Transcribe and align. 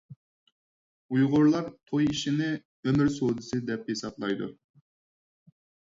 ئۇيغۇرلار 1.15 1.69
توي 1.91 2.09
ئىشىنى 2.15 2.49
«ئۆمۈر 2.55 3.15
سودىسى» 3.19 3.63
دەپ 3.71 3.89
ھېسابلايدۇ. 3.95 4.53